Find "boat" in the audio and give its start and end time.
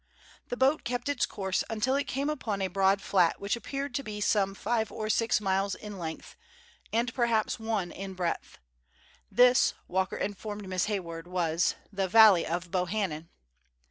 0.57-0.83